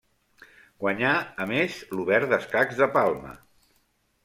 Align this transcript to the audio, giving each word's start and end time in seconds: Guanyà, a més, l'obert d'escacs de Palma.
Guanyà, 0.83 1.11
a 1.45 1.47
més, 1.51 1.77
l'obert 1.99 2.33
d'escacs 2.33 2.83
de 2.83 2.91
Palma. 2.99 3.37